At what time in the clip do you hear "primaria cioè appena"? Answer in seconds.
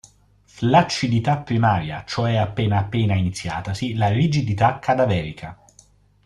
1.37-2.79